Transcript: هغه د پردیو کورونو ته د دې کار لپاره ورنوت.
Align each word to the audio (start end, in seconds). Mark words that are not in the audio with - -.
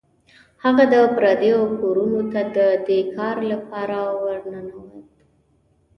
هغه 0.63 0.83
د 0.93 0.95
پردیو 1.15 1.59
کورونو 1.79 2.21
ته 2.31 2.41
د 2.57 2.59
دې 2.87 2.99
کار 3.15 3.37
لپاره 3.51 3.97
ورنوت. 4.23 5.07